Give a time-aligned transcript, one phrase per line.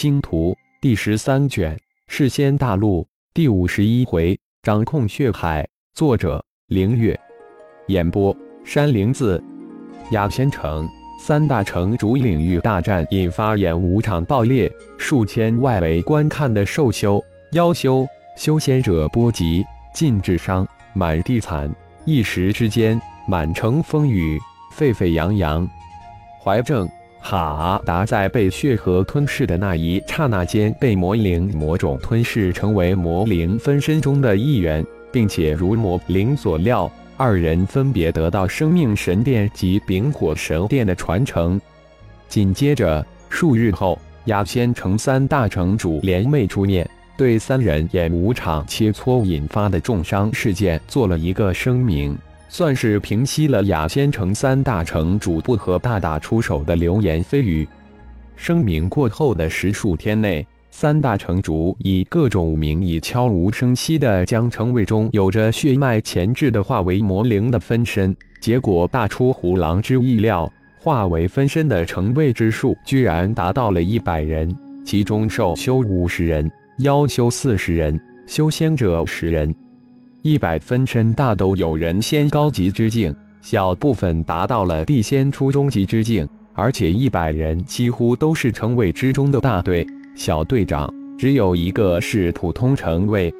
[0.00, 5.66] 星图》第十三卷，世仙大陆第五十一回，掌控血海。
[5.92, 7.18] 作者：凌月。
[7.88, 8.32] 演播：
[8.62, 9.42] 山灵子。
[10.12, 10.88] 雅仙城
[11.20, 17.20] 三大城主领域大战引发演武场爆裂，数千外围观看的兽修、
[17.50, 18.06] 妖修、
[18.36, 21.68] 修仙者波及，尽致伤，满地惨。
[22.04, 24.38] 一时之间，满城风雨，
[24.70, 25.68] 沸沸扬扬。
[26.40, 26.88] 怀正、
[27.20, 41.60] 哈达在被血河吞噬的那一刹那间，被魔灵魔种吞噬，成为魔灵分身中的一员，并且如魔灵所料，二人分别得到生命神殿及丙火神殿的传承。
[42.28, 46.88] 紧接着，数日后，雅仙城三大城主联袂出面。
[47.16, 52.16] 对三人演武场切磋引发的重伤事件做了一个声明，
[52.48, 57.68] 算是平息了雅仙城三大城主不和大打出手的流言蜚语。
[58.36, 76.50] 声明过后的十数天内，三大城主以各种名义悄无声息地将城卫中有着血脉潜质的化为魔灵的分身，结果大出虎狼之意料，化为分身的城卫之数居然达到了一百人，其中兽修五十人。
[76.78, 79.52] 妖修四十人，修仙者十人，
[80.22, 93.32] 一百分身大都有人仙高级之境，小部分达到了地仙初中级之境，而且一百人几乎都是城卫之中的大队，小队长只有一个是普通城卫。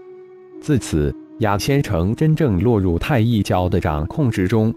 [0.61, 4.73] 自此，雅仙城真正落入太一教的掌控之中。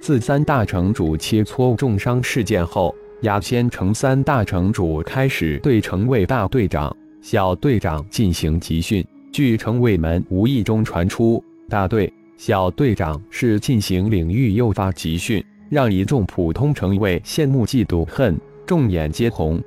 [0.00, 6.96] 自三大城主切磋重伤事件后，雅仙城三大城主开始对城卫大队长。
[7.20, 9.02] 小队长进行集训，
[9.34, 19.60] 据城卫门无意中传出，大队小队长是进行领域诱发集训，让一众普通城卫羡慕嫉妒恨，众眼皆红。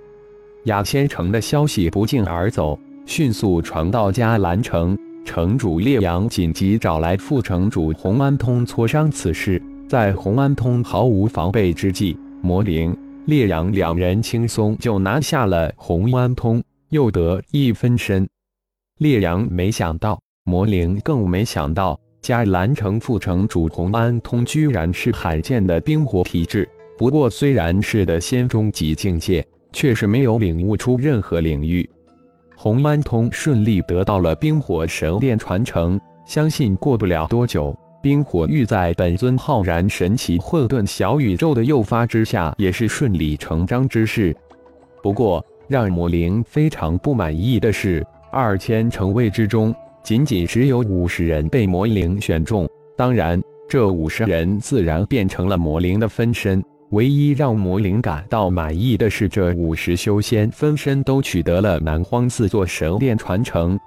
[0.67, 9.61] 雅仙城的消息不胫而走，迅速传到迦兰城，城主烈阳紧急找来副城主洪安通磋商此事。
[9.85, 16.63] 在洪安通毫无防备之际，魔灵烈阳两人轻松就拿下了洪安通。
[16.89, 18.25] 又得一分身，
[18.97, 26.67] 烈阳没想到，魔灵更没想到，迦兰城副城主洪安通居然是罕见的冰火体质。
[26.97, 31.87] 不过，虽然是的仙中级境界，却是没有领悟出任何领域。
[32.55, 44.35] 洪安通顺利得到了冰火神殿传承，相信过不了多久，冰火玉在本尊浩然神奇混沌小宇宙的诱发之下，也是顺理成章之事。
[45.03, 48.03] 不过，让魔灵非常不满意的是，
[48.37, 52.69] 二千城卫之中，仅仅只有五十人被魔灵选中。
[52.95, 56.63] 当然，这五十人自然变成了魔灵的分身。
[56.91, 63.77] 唯一让魔灵感到满意的是，这五十修仙分身都取得了南荒四座神殿传承。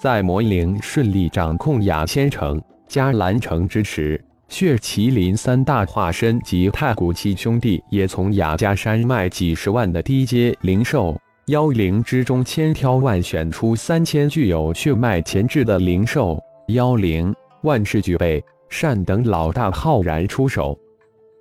[0.00, 16.36] 在魔灵顺利掌控雅仙城、迦兰城之时，血麒麟三大化身及太古七兄弟也从雅加山脉几十万的低阶灵兽妖灵之中千挑万选出三千具有血脉潜质的灵兽
[16.70, 20.76] 妖灵，万事俱备，善等老大浩然出手。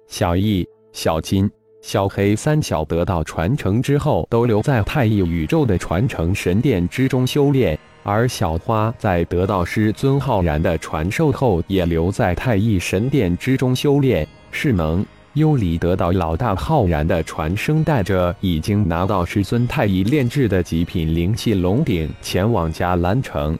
[0.05, 1.49] 小易、小金、
[1.81, 7.75] 小黑三小得到传承之后，都留在太一宇宙的传承神殿之中修炼。
[8.03, 14.27] 而小花在得到师尊浩然的传授后，也留在太一神殿之中修炼。
[14.51, 15.03] 是能
[15.35, 23.57] 幽离得到老大浩然的传声，带着已经拿到师尊太一炼制的极品灵气龙鼎，前往迦兰城。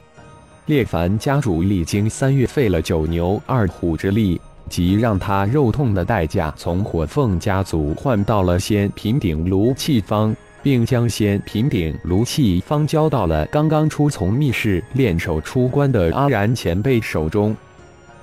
[0.66, 10.34] 列凡家主历经三月费了九牛二虎之力，及让他肉痛的代价，从火凤家族换到了仙品鼎炉气方。
[10.62, 17.54] 并将仙品鼎炉气方交到了刚刚出从密室练手出关的阿然前辈手中。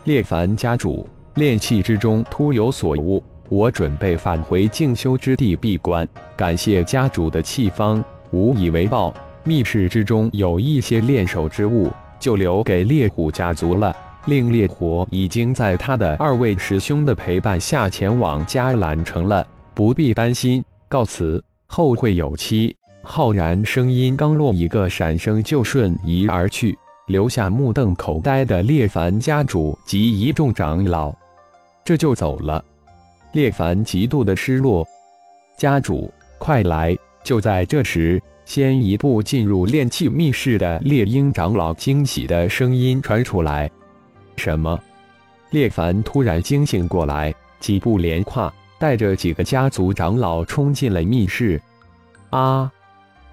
[0.04, 6.08] 列凡家主，炼气之中突有所悟，我准备返回静修之地闭关。
[6.36, 9.14] 感谢家主的气方，无以为报。
[9.44, 13.96] 密室之中有一些炼手之物，就留给烈虎家族了。
[14.26, 19.46] 令烈火已经在他的二位师兄的陪伴下前往迦兰城了，
[19.76, 20.64] 不必担心。
[20.90, 21.44] 告辞。
[21.68, 22.76] 后会有期。
[23.04, 26.76] 浩然声音刚落，一个闪身就瞬移而去，
[27.06, 31.14] 留下目瞪口呆的列凡家主及一众长老。
[31.86, 32.64] 这就走了。
[33.34, 34.88] 列凡极度的失落。
[35.58, 36.98] 家主，快来！
[37.24, 43.70] 就在这时，先一步进入炼气密室的猎鹰长老惊喜的声音传出来。
[44.38, 44.80] 什么？
[45.52, 48.54] 列凡突然惊醒过来，几步连跨。
[48.80, 51.62] 带着几个家族长老冲进了密室，
[52.32, 52.70] 啊！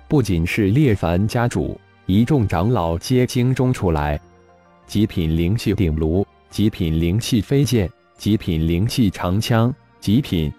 [0.07, 4.21] 不仅是列凡家主，一众长老皆惊中出来。
[4.87, 10.53] 极品灵气鼎炉，极品灵气飞剑，极品灵气长枪，极品。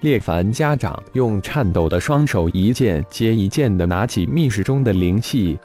[0.00, 5.58] 列凡家长用颤抖的双手一件接一件地拿起密室中的灵气，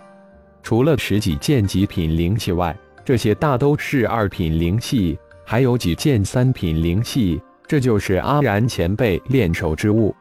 [0.62, 2.76] 除了十几件极品灵气外，
[3.06, 7.42] 这些大都是二品灵气，还有几件三品灵气。
[7.66, 10.14] 这就是阿然前辈练手之物。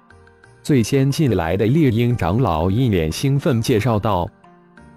[0.63, 4.27] 最先进来的猎鹰长老一脸兴奋介绍道：“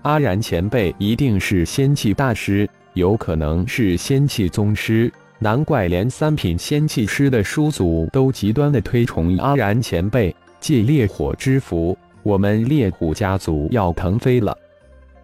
[0.03, 14.57] 阿然前辈一定是仙气大师，有可能是仙气宗师。”难怪连三品仙气师的叔祖都极端的推崇阿然前辈，借烈火之福，我们烈虎家族要腾飞了。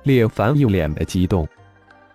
[0.04, 1.48] 烈凡一脸的激动，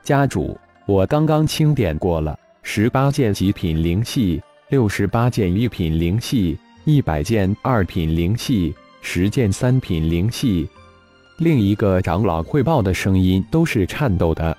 [0.02, 0.56] 家主，
[0.86, 10.68] 我刚刚清点过了，十八件极品灵器，六十八件一品灵气，一百件二品灵气，十件三品灵器。
[11.38, 14.56] 另一个长老汇报的声音都是颤抖的，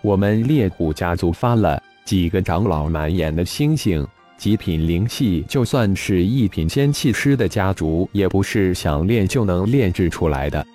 [0.00, 1.82] 我们烈虎家族发了。
[2.04, 4.06] 几个长老满眼的星星，
[4.36, 10.66] 极品灵气，就算是一品仙气师的家族，也不是想练就能炼制出来的。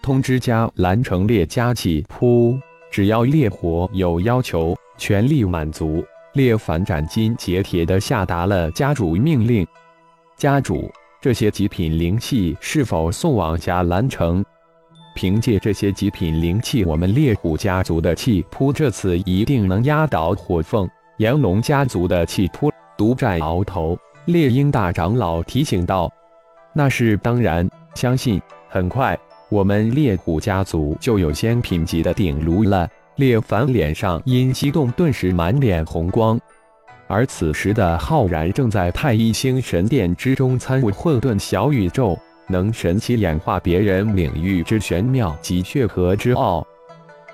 [0.00, 2.58] 通知家蓝城烈家气扑，
[2.90, 6.02] 只要烈火有要求，全力满足。
[6.34, 9.66] 烈凡斩金截铁地下达了家主命令。
[10.36, 10.90] 家主，
[11.20, 14.42] 这些极品灵气是否送往家蓝城？
[15.20, 20.88] 凭借这些极品灵气，我们猎虎家族的气扑这次一定能压倒火凤、
[21.18, 23.98] 炎龙家族的气扑，独占鳌头。
[24.24, 26.10] 猎鹰大长老提醒道
[26.72, 28.40] ：“那是当然，相信
[28.70, 29.14] 很快
[29.50, 36.40] 我们猎虎家族就有仙品级的鼎炉了。”烈凡脸上因激动顿时满脸红光，
[37.06, 42.18] 而此时的浩然正在太一星神殿之中参悟混沌小宇宙。
[42.50, 46.66] 能神奇演化别人领域之玄妙及血河之奥，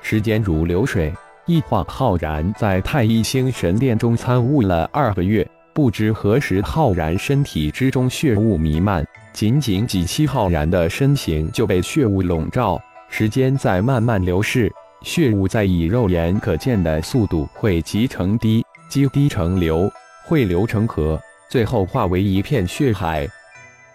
[0.02, 1.12] 时间如流水，
[1.46, 5.46] 一晃浩然在太一星神殿中参悟了二个月。
[5.72, 12.80] 不知何时，浩然身体之中血雾弥漫，仅仅几息，浩然的身形就被血雾笼罩。
[13.10, 14.72] 时间在慢慢流逝，
[15.02, 19.90] 血雾在以肉眼可见的速度汇集成滴，积滴成流，
[20.24, 21.20] 汇流成河，
[21.50, 23.28] 最后化为一片血海。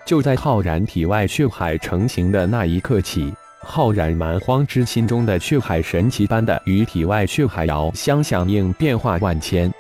[0.06, 9.72] 就在浩然体外血海成型的那一刻起，浩然蛮荒之心中的血海神奇般的与体外血海遥相响应，变化万千。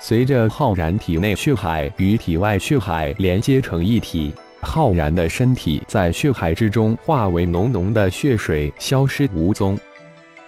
[0.00, 9.76] 随着浩然体内血海与体外血海连接成一体，浩然的身体在血海之中化为浓浓的血水，消失无踪。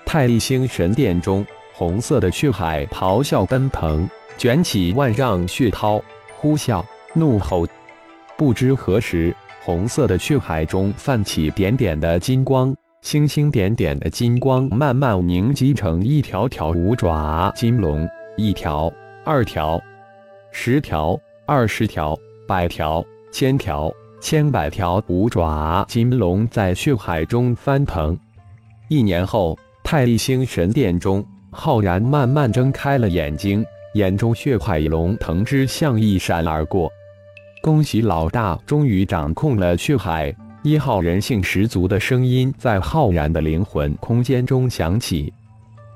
[0.06, 4.08] 太一星神殿中，红色的血海咆哮奔腾，
[4.38, 6.00] 卷起万丈血涛，
[6.38, 7.66] 呼啸怒吼。
[8.40, 18.08] 不知何时，红色的血海中泛起点点的金光，星星点点的金光慢慢凝集成一条条五爪金龙，
[18.38, 18.90] 一条、
[19.26, 19.78] 二条、
[20.52, 22.16] 十条、二十条、
[22.48, 23.92] 百条、千条、
[24.22, 28.18] 千百条五爪金龙在血海中翻腾。
[28.88, 29.54] 一年后，
[29.84, 33.62] 太一星神殿中，浩然慢慢睁开了眼睛，
[33.96, 36.90] 眼中血海龙腾之象一闪而过。
[37.62, 45.30] 恭喜老大，终于掌控了血海一号，人性十足的声音在浩然的灵魂空间中响起。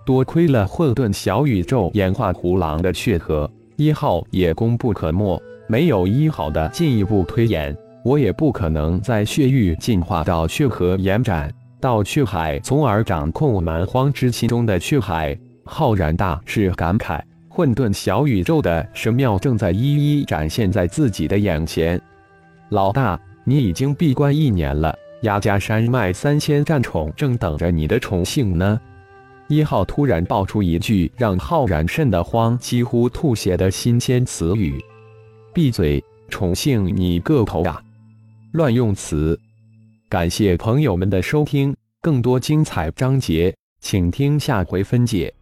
[0.05, 15.35] 多亏了混沌小宇宙演化胡狼的血河一号也功不可没，没有一号的进一步推演，我也不可能在血域进化到血河延展到血海，从而掌控蛮荒之心中的血海。
[15.65, 17.23] 浩然大是感慨。
[17.55, 19.79] 混沌小宇宙的神庙正在一
[20.19, 22.01] 一展现在自己的眼前。
[22.71, 24.93] 老大，你已经闭关一年了，
[25.23, 28.81] 压家山脉三千战宠正等着你的宠幸呢。
[29.47, 34.85] 一号突然爆出一句让浩然瘆得慌、几乎吐血的新鲜词语
[35.55, 37.81] ：“闭嘴，宠幸你个头呀！
[38.51, 39.39] 乱用词！”
[40.11, 45.33] 感谢朋友们的收听，更多精彩章节，请听下回分解。